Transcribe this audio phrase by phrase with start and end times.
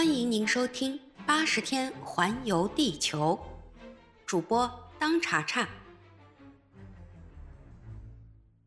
[0.00, 3.38] 欢迎您收听《八十天环游地球》，
[4.24, 5.68] 主播当查查。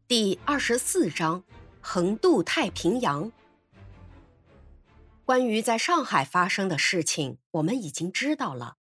[0.07, 1.43] 第二十四章：
[1.81, 3.31] 横渡太平洋。
[5.25, 8.75] 关于在上海发生的事情，我们已经知道了。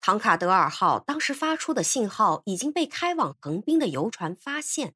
[0.00, 4.94] 唐卡德尔号当时发出的信号已经被开往横滨的游船发现，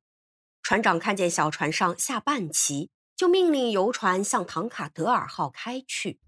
[0.63, 6.21] 船长看见小船上下半旗，就命令游船向唐卡德尔号开去。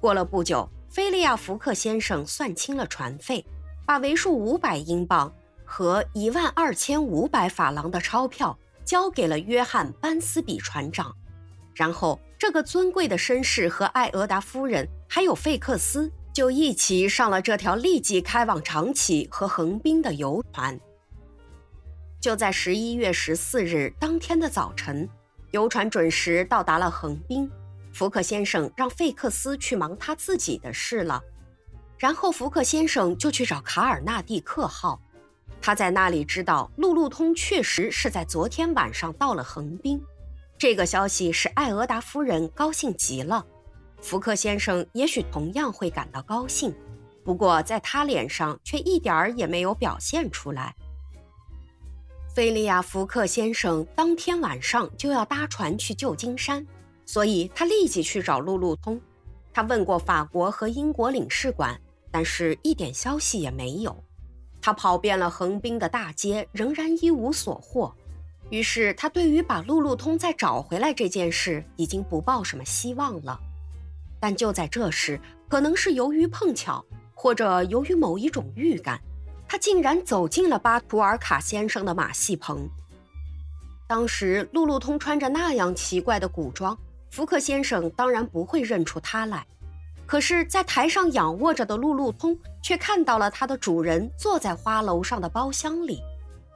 [0.00, 3.44] 过了不久，菲利亚·福克先生算清了船费，
[3.84, 5.32] 把为数五百英镑
[5.64, 11.14] 和一万二千五百法郎的钞票交给了约翰·班斯比船长。
[11.74, 20.78] 然后，这个尊贵的绅士和艾俄达夫人还有费克斯就一起上了这条立即开往长崎和横滨的游船。
[22.20, 25.08] 就在十一月十四日当天的早晨，
[25.50, 27.50] 游船准时到达了横滨。
[27.98, 31.20] 福克先生让费克斯去忙他自己的事了，
[31.98, 35.00] 然后福克先生就去找卡尔纳蒂克号。
[35.60, 40.00] 他在那里知道路路通确实是在昨天晚上到了横滨，
[40.56, 43.44] 这个消息使艾俄达夫人高兴极了。
[44.00, 46.72] 福克先生也许同样会感到高兴，
[47.24, 50.72] 不过在他脸上却一点儿也没有表现出来。
[52.32, 56.64] 菲利亚·福克先生当天晚上就要搭船去旧金山。
[57.08, 59.00] 所以他立即去找路路通，
[59.50, 64.04] 他问过法国和英国领事馆，但是一点消息也没有。
[64.60, 67.90] 他跑遍了横滨的大街，仍然一无所获。
[68.50, 73.40] 于是他对于把路路通再找回来这件事已经不抱什么希望了。
[74.20, 79.00] 但就在这时，可能是由于碰巧，或者由于某一种预感，
[79.48, 82.68] 他竟然走进了巴图尔卡先生的马戏棚。
[83.86, 86.78] 当时路路通穿着那样奇怪的古装。
[87.10, 89.46] 福克先生当然不会认出他来，
[90.06, 96.02] 可是，在台上仰卧着的路路通却看到了他的主人坐在花楼上的包厢里。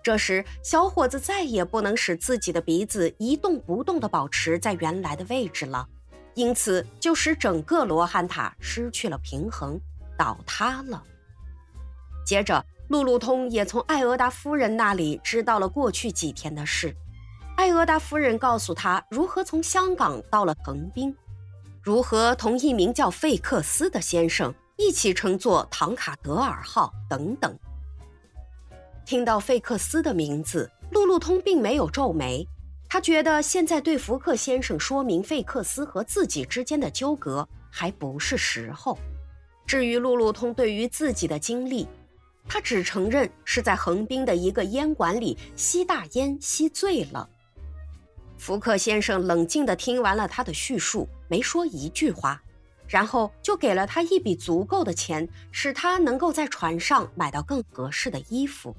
[0.03, 5.87] 这时，小伙子再也不能使自己的鼻子一动不动地保持在原来的位置了，
[6.35, 9.81] 因此就使整个罗汉塔失去了平衡，
[10.19, 11.03] 倒塌了。
[12.27, 16.95] 接着，路路通也从艾俄达夫人那里知道了过去几天的事。
[17.57, 21.15] 艾俄达夫人告诉他如何从香港到了横滨，
[21.83, 27.57] 如何同一名叫费克斯的先生一起乘坐唐卡德尔号等等。
[29.05, 32.47] 听到费克斯的名字，路路通并没有皱眉，
[32.89, 38.99] 他觉得现在对福克先生说明费克斯和自己之间的纠葛还不是时候。
[39.67, 41.87] 至于路路通对于自己的经历，
[42.49, 47.29] 他只承认是在横滨的一个烟馆里吸大烟吸醉了。
[48.43, 52.43] 福克先生冷静地听完了他的叙述，没说一句话，
[52.89, 58.75] 然后就给了他一笔足够的钱，使他能够在船上买到更合适的衣服。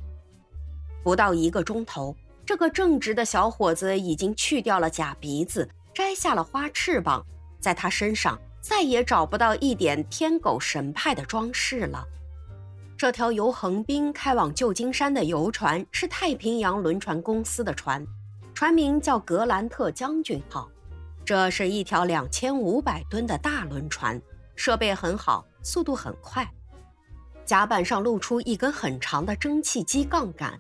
[1.02, 2.14] 不到一个钟头，
[2.46, 7.26] 这个正直的小伙子已经去掉了假鼻子，摘下了花翅膀，
[7.62, 12.06] 在他身上再也找不到一点天狗神派的装饰了。
[12.98, 18.06] 这条由横滨开往旧金山的游船是太平洋轮船公司的船。
[18.54, 20.70] 船名叫格兰特将军号，
[21.26, 24.22] 这是一条两千五百吨的大轮船，
[24.56, 26.48] 设备很好，速度很快。
[27.46, 30.58] 甲板上露出一根很长的蒸汽机杠杆，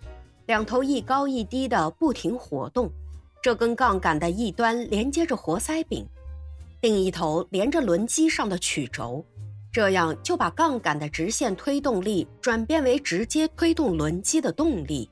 [0.47, 2.91] 两头一高一低的不停活动。
[3.41, 6.05] 这根杠杆的一端连接着活塞柄，
[6.81, 9.23] 另一头连着轮机上的曲轴，
[9.71, 15.09] 这样就把杠杆的直线推动力转变为直接推动轮机的动力。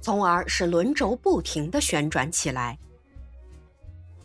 [0.00, 2.78] 从而使轮轴不停地旋转起来。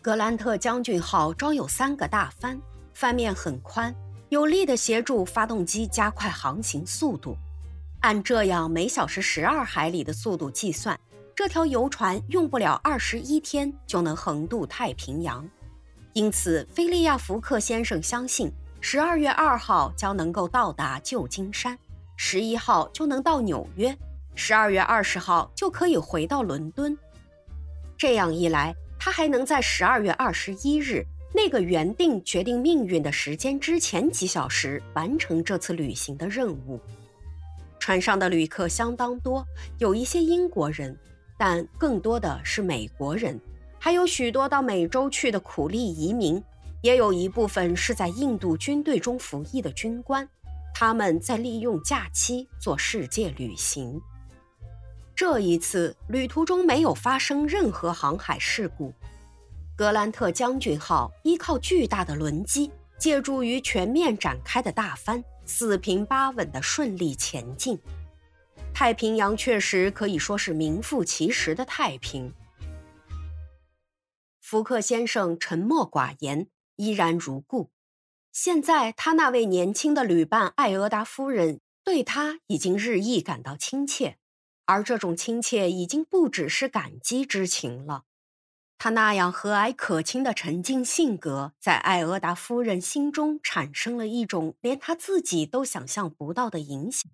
[0.00, 2.60] 格兰特将军号装有三个大帆，
[2.94, 3.94] 帆面很宽，
[4.28, 7.36] 有力地协助发动机加快航行速度。
[8.00, 10.98] 按这样每小时十二海里的速度计算，
[11.34, 15.44] 这条游船用不了二十一天就能横渡太平洋。
[16.12, 21.76] 因此，菲利亚·福克先生相信，十二月二号将能够到达旧金山，
[22.16, 23.96] 十一号就能到纽约。
[24.38, 26.96] 十二月二十号就可以回到伦敦，
[27.96, 31.02] 这样一来，他还能在十二月二十一日
[31.34, 36.78] 那个原定决定命运的时间之前几小时完成这次旅行的任务。
[37.80, 39.44] 船上的旅客相当多，
[39.78, 40.96] 有一些英国人，
[41.38, 43.40] 但更多的是美国人，
[43.78, 46.42] 还有许多到美洲去的苦力移民，
[46.82, 50.28] 也有一部分是在印度军队中服役的军官，
[50.74, 53.98] 他们在利用假期做世界旅行。
[55.16, 58.92] 这一次旅途中没有发生任何航海事故。
[59.74, 67.78] 格兰特将军号依靠巨大的轮机，借助于全面展开的大帆，四平八稳地顺利前进。
[68.74, 72.30] 太平洋确实可以说是名副其实的太平。
[74.42, 76.46] 福克先生沉默寡言，
[76.76, 77.70] 依然如故。
[78.32, 84.18] 现在，他那位年轻的旅伴艾俄达夫人对他已经日益感到亲切，
[84.66, 88.02] 而这种亲切已经不只是感激之情了。
[88.78, 97.10] 他那样和蔼可亲的沉静性格，在艾俄达夫人心中产生了一种连他自己都想象不到的影响，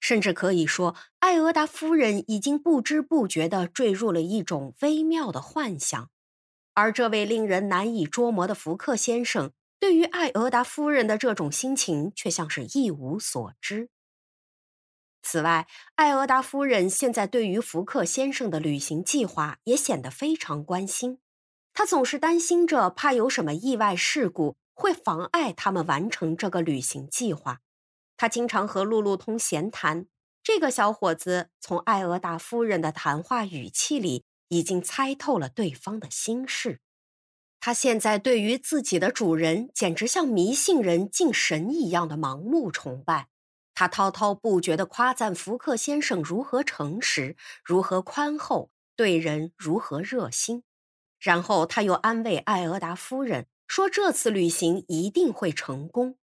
[0.00, 6.10] 甚至可以说，艾俄达夫人已经不知不觉地坠入了一种微妙的幻想，
[6.74, 9.52] 而这位令人难以捉摸的福克先生。
[9.78, 13.88] 对于艾俄达夫人的这种心情，却像是一无所知。
[15.22, 21.18] 此外，艾俄达夫人现在对于福克先生的旅行计划也显得非常关心。
[21.72, 27.60] 她总是担心着，怕有什么意外事故会妨碍他们完成这个旅行计划。
[28.16, 30.06] 她经常和路路通闲谈。
[30.42, 36.80] 这个小伙子从艾俄达夫人的谈话语气里，已经猜透了对方的心事。
[37.60, 43.28] 他现在对于自己的主人，简直像迷信人敬神一样的盲目崇拜。
[43.80, 47.34] 他滔滔不绝地夸赞福克先生如何诚实，
[47.64, 50.64] 如何宽厚，对人如何热心。
[51.18, 56.18] 然后他又安慰艾俄达夫人说：“这次旅行一定会成功。”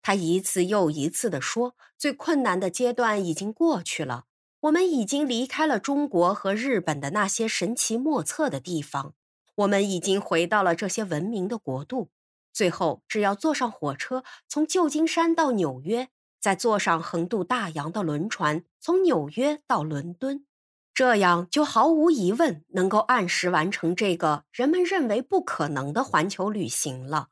[0.00, 4.26] 他一次又一次地说：“最困难的阶段已经过去了，
[4.60, 9.14] 我们已经离开了中国和日本的那些神奇莫测的地方。”
[9.56, 12.10] 我们已经回到了这些文明的国度。
[12.52, 16.10] 最后，只要坐上火车，从旧金山到纽约，
[16.42, 20.44] 再坐上横渡大洋的轮船，从纽约到伦敦，
[20.92, 27.28] 这样就毫无疑问能够按时完成这个人们认为不可能的环球旅行了。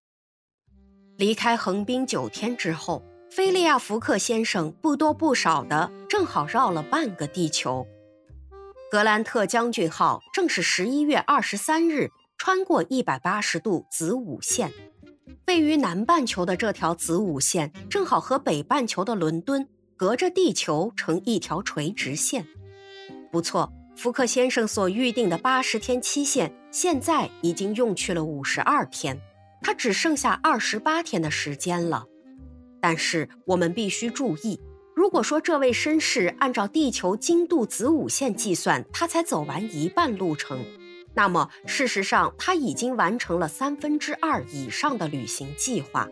[1.16, 7.84] 离开横滨九天之后，菲利亚·福克先生不多不少的正好绕了半个地球。
[8.92, 14.72] 格兰特将军号正是十一月二十三日穿过一百八十度子午线，
[15.46, 19.66] 位于南半球的这条子午线正好和北半球的伦敦
[19.96, 22.46] 隔着地球成一条垂直线。
[23.30, 29.20] 不错，福克先生所预定的八十天期限现在已经用去了五十二天，
[29.62, 32.04] 他只剩下二十八天的时间了。
[32.80, 34.58] 但是我们必须注意。
[34.96, 40.62] 如果说这位绅士按照地球经度子午线计算，他才走完一半路程，
[41.14, 46.08] 那么事实上他已经完成了三分之二以上的旅行计划，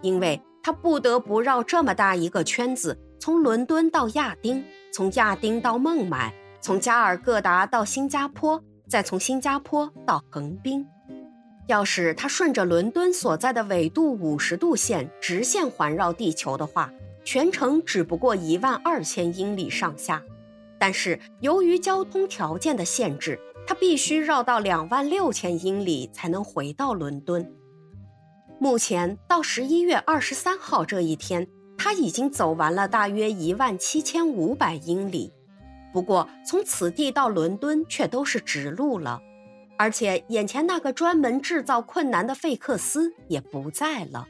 [0.00, 10.86] 因为他不得不绕这么大一个圈子，从伦敦到亚丁，从亚丁到孟买，从加尔各答到新加坡，再从新加坡到横滨。
[11.66, 16.90] 要是他顺着伦敦所在的纬度五十度线直线环绕地球的话，
[17.24, 20.22] 全程只不过一万二千英里上下，
[20.78, 27.50] 但是由于交通条件的限制，他必须绕到两万六千英里才能回到伦敦。
[28.60, 31.46] 目前到十一月二十三号这一天，
[31.76, 35.32] 他已经走完了大约一万七千五百英里。
[35.92, 39.20] 不过从此地到伦敦却都是直路了，
[39.78, 44.26] 而且眼前那个专门制造困难的费克斯也不在了。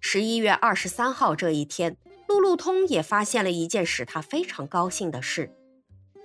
[0.00, 1.96] 十一月二十三号这一天，
[2.28, 5.52] 路路通也发现了一件使他非常高兴的事。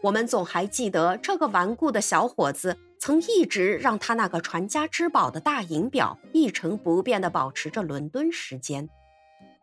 [0.04, 8.88] 我们总还记得这个顽固的小伙子曾一直让他那个传家之宝的大银表一成不变地保持着伦敦时间。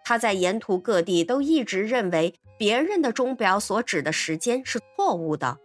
[0.05, 5.59] 他在沿途各地都一直认为别人的钟表所指的时间是错误的。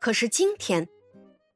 [0.00, 0.88] 可是今天，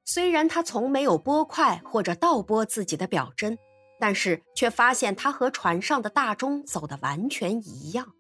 [0.05, 3.59] 虽然他从没有拨快或者倒拨自己的表针。
[4.03, 8.15] 但是却发现他和船上的大钟走得完全一样。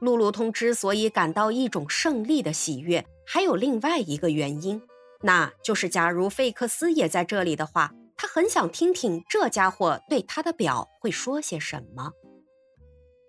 [0.00, 4.82] 路路通之所以感到一种胜利的喜悦，还有另外一个原因，
[5.20, 12.12] 那就是假如费克斯也在这里的话，他很想听听这家伙对他的表会说些什么。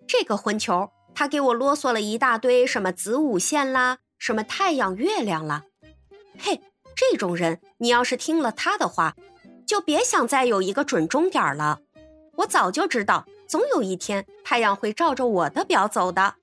[0.08, 5.64] 这个混球，他给我啰嗦了一大堆什么子午线啦，什么太阳、月亮啦。
[6.40, 6.62] 嘿，
[6.96, 9.16] 这种人，你要是听了他的话。
[9.68, 11.80] 就别想再有一个准钟点了。
[12.36, 16.36] 我早就知道，总有一天太阳会照着我的表走的。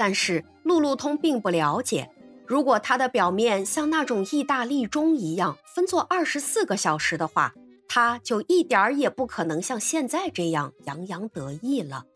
[0.00, 2.08] 但是路路通并不了解，
[2.46, 7.52] 如果它的表面像那种意大利钟一样分作二十四个小时的话，
[7.86, 12.06] 它就一点儿也不可能像现在这样洋洋得意了。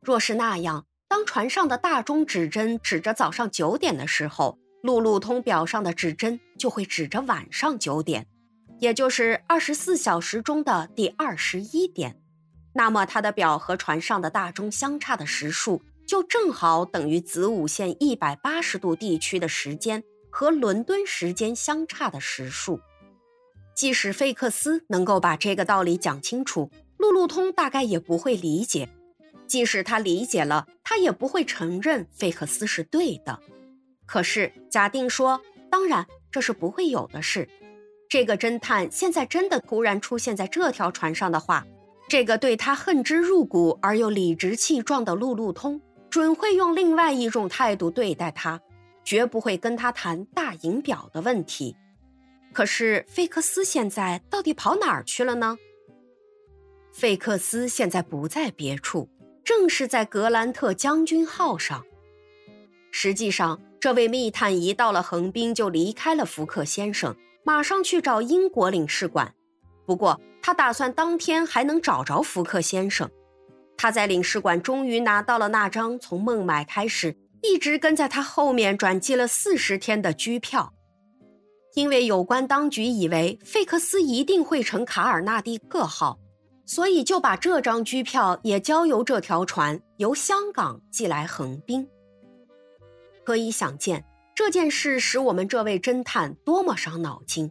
[0.00, 8.26] 若是那样，当船上的大钟指针指着早上九点的时候，路路通表上的指针就会指着晚上九点。
[8.78, 12.16] 也就是二十四小时中的第二十一点，
[12.72, 22.80] 那么他的表和船上的大钟相差的时数，就正好等于子午线一百八十度地区的时间和伦敦时间相差的时数。
[23.74, 28.88] 即使费克斯能够把这个道理讲清楚，路路通大概也不会理解。
[29.46, 33.40] 即使他理解了，他也不会承认费克斯是对的。
[34.06, 37.48] 可是假定说，当然这是不会有的事。
[38.08, 41.66] 这个侦探现在真的突然出现在这条船上的话，
[42.08, 45.80] 这个对他恨之入骨而又理直气壮的路路通，
[46.14, 48.60] 准会用另外一种态度对待他，
[49.02, 51.74] 绝不会跟他谈大银表的问题。
[52.52, 55.58] 可是费克斯现在到底跑哪儿去了呢？
[56.92, 59.08] 费克斯现在不在别处，
[59.42, 61.84] 正是在格兰特将军号上。
[62.92, 69.34] 实际上，这位密探一到了横滨就离开了福克先生，马上去找英国领事馆。
[69.84, 73.10] 不过，他打算当天还能找着福克先生。
[73.76, 80.72] 他在领事馆终于拿到了那张从孟买开始一直跟在他后面转机了四十天的居票。
[81.74, 86.18] 因为有关当局以为费克斯一定会乘卡尔纳蒂克号，
[86.64, 91.88] 所以就把这张机票也交由这条船由香港寄来横滨。
[93.24, 94.04] 可以想见，
[94.36, 97.50] 这件事使我们这位侦探多么伤脑筋。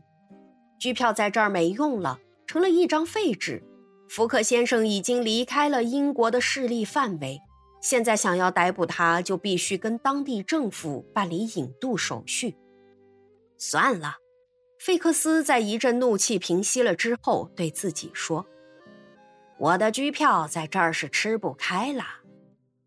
[0.80, 3.62] 机票在这儿没用了，成了一张废纸。
[4.15, 7.41] 福克先生已经离开了英国的势力范围，
[7.82, 12.55] 现在想要逮捕他，就必须跟当地政府办理引渡手续。
[13.58, 14.17] 算了，
[14.77, 18.46] 费克斯在一阵怒气平息了之后，对自己说
[19.58, 22.03] ：“我的机票在这儿是吃不开了。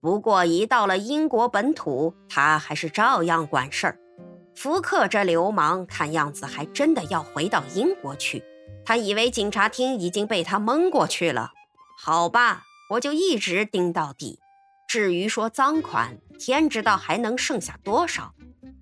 [0.01, 3.99] 不过一到了英国本土，他还是照样管事儿。
[4.55, 8.45] 福克这流氓，看样子还真的要回到英国去。
[8.87, 11.51] 他以为警察厅已经被他蒙过去了。
[11.99, 14.39] 好吧，我就一直盯到底。
[14.89, 18.33] 至于说赃款，天知道还能剩下多少。”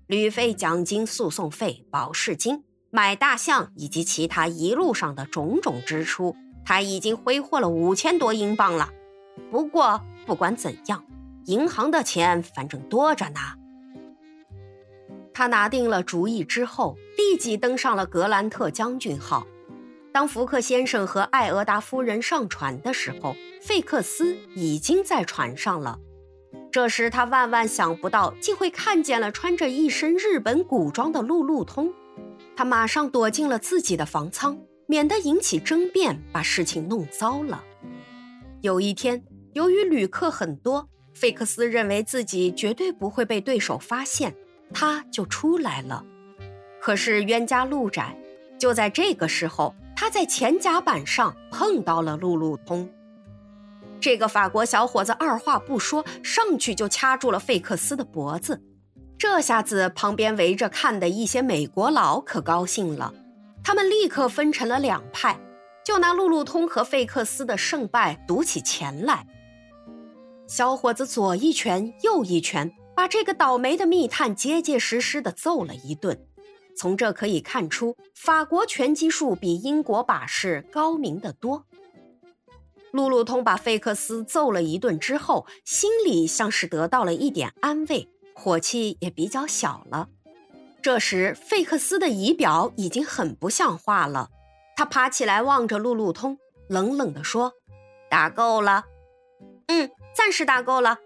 [0.05, 8.91] 旅费、奖金、诉讼费、保释金、买大象以及其他一路上的种种支出，他已经挥霍了五千多英镑了。
[9.49, 11.03] 不过不管怎样，
[11.45, 13.39] 银行的钱反正多着呢。
[15.33, 19.47] 他拿定了主意之后，立即登上了格兰特将军号。
[20.15, 25.99] 当福克先生和艾俄达夫人上船的时候，费克斯已经在船上了。
[26.71, 31.93] 这时，他万万想不到，竟会看见了穿着一身日本古装的路路通。
[32.55, 34.57] 他马上躲进了自己的房舱，
[34.87, 37.61] 免得引起争辩，把事情弄糟了。
[38.61, 44.33] 有一天，由于旅客很多，费克斯认为自己绝对不会被对手发现，
[44.73, 46.05] 他就出来了。
[46.79, 48.17] 可是冤家路窄，
[48.57, 52.89] 就在这个时候，他在前甲板上碰到了路路通。
[53.99, 58.61] 这个法国小伙子二话不说，上去就掐住了费克斯的脖子。
[59.17, 63.13] 这下子，旁边围着看的一些美国佬可高兴了，
[63.63, 65.39] 他们立刻分成了两派，
[65.83, 69.25] 就拿路路通和费克斯的胜败赌起钱来。
[70.45, 76.19] 小伙子左一拳，右一拳，把这个倒霉的密探结结实实的揍了一顿。
[76.77, 81.65] 从这可以看出，法国拳击术比英国把式高明得多。
[82.91, 90.09] 路路通把费克斯揍了一顿之后，心里像是得到了一点安慰，火气也比较小了。
[90.81, 94.29] 这时，费克斯的仪表已经很不像话了，
[94.77, 96.37] 他爬起来望着路路通，
[96.69, 97.53] 冷冷地说
[98.09, 98.85] ：“打够了？
[99.67, 100.99] 嗯，暂时打够了。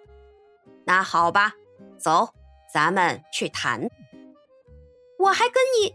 [0.85, 1.53] 那好吧，
[1.97, 2.29] 走，
[2.73, 3.89] 咱们去谈。
[5.19, 5.93] 我还跟你，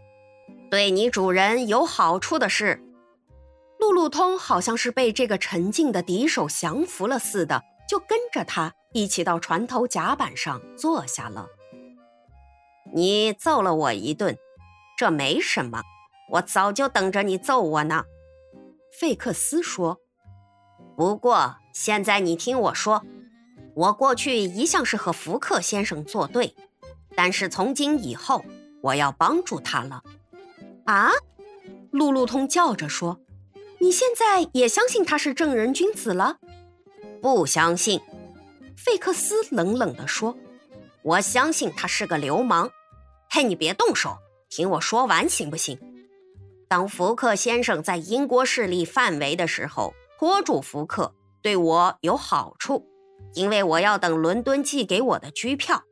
[0.69, 2.81] 对你主人有好处的事。”
[3.77, 11.47] 路路通好像是被这个沉静的敌手降服了似的，就跟着他一起到船头甲板上坐下了。
[12.93, 14.37] 你揍了我一顿，
[14.97, 15.81] 这没什么，
[16.31, 18.05] 我早就等着你揍我呢。
[18.99, 19.99] 费克斯说。
[20.95, 23.03] 不过现在你听我说，
[23.75, 26.55] 我过去一向是和福克先生作对，
[27.15, 28.45] 但是从今以后
[28.85, 30.03] 我要帮助他了。
[30.85, 31.09] 啊！
[31.91, 33.19] 路路通叫着说。
[33.79, 36.37] 你现在也相信他是正人君子了？
[37.21, 37.99] 不相信，
[38.77, 40.37] 费克斯冷冷地说
[41.03, 42.71] ：“我相信他是个流氓。”
[43.29, 44.17] 嘿，你别动手，
[44.49, 45.77] 听我说完行不行？
[46.67, 52.87] 当福克先生在英国势力范围的时候，拖住福克对我有好处，
[53.33, 55.83] 因为我要等伦敦寄给我的机票。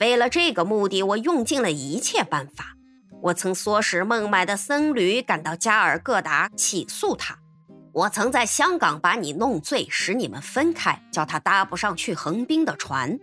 [0.00, 2.74] 为了这个目的，我用尽了一切办法。
[3.22, 7.38] 我曾唆使孟买的僧侣赶到加尔各答起诉他，
[7.92, 13.18] 我曾在香港把你弄醉，使你们分开，叫他搭不上去横滨的船。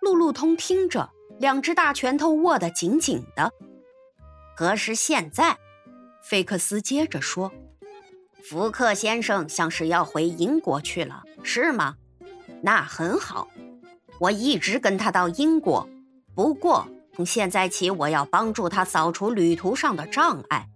[0.00, 3.52] 路路通听着，两只大拳头握得紧紧的。
[4.56, 5.58] 可是现在，
[6.22, 7.52] 菲克斯接着说
[8.42, 11.96] ：“福克先生像是要回英国去了，是吗？
[12.62, 13.48] 那很好，
[14.22, 15.88] 我一直跟他到英国。
[16.32, 16.86] 不过
[17.16, 20.68] 从现在起，我要帮助他扫除旅途上的障碍。”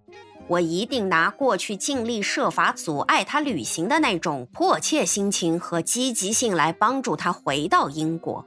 [0.48, 8.44] 我一定拿过去尽力设法阻碍他旅行的那种迫切心情和积极性来帮助他回到英国。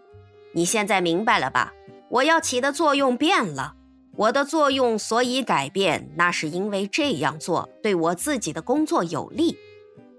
[0.54, 1.74] 你现在明白了吧？
[2.10, 3.76] 我要起的作用变了。
[4.16, 9.58] 我的作用所以改变，那是因为这样做对我自己的工作有利。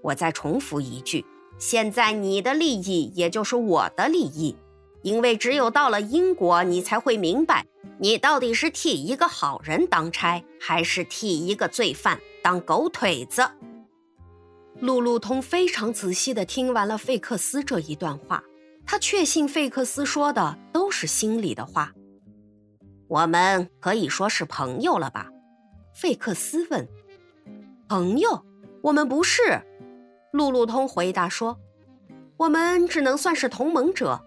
[0.03, 1.25] 我再重复一句：
[1.57, 4.55] 现在你的利益也就是我的利益，
[5.01, 7.65] 因为只有到了英国，你才会明白。
[7.99, 13.47] 你到底是替一个好人当差，还是替一个罪犯当狗腿子？
[14.79, 18.43] 路路通非常仔细地听完了费克斯这一段话，
[18.85, 21.93] 他确信费克斯说的都是心里的话。
[23.07, 25.27] 我们可以说是朋友了吧？
[25.93, 26.87] 费克斯问。
[27.87, 28.43] 朋友？
[28.81, 29.61] 我们不是。
[30.31, 31.59] 路路通回答说
[32.37, 34.19] ：“我们只能算是同盟者。”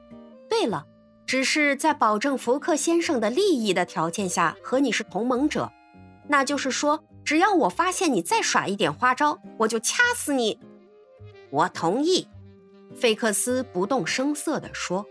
[0.55, 0.87] 对了。
[1.27, 5.73] 只是在保证福克先生的利益的条件下和你是同盟者，
[6.29, 10.61] 那就是说，只要我发现你再耍一点花招，我就掐死你。
[11.51, 12.29] 我同意，
[12.95, 15.05] 费克斯不动声色地说。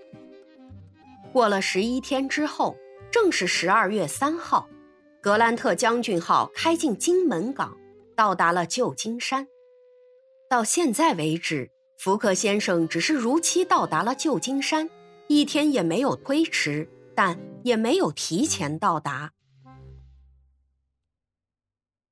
[1.33, 2.77] 过了十一天之后，
[3.11, 4.69] 正是十二月三号，
[5.19, 7.75] 格兰特将军号开进金门港，
[8.15, 9.47] 到达了旧金山。
[10.47, 14.89] 到现在为止，福克先生只是如期到达了旧金山。
[15.35, 19.33] 一天也没有推迟，但也没有提前到达。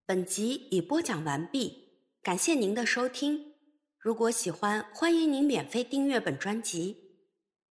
[0.06, 1.90] 本集已播讲完毕，
[2.24, 3.54] 感谢您的收听。
[4.00, 7.01] 如果喜欢，欢迎您免费订阅本专辑。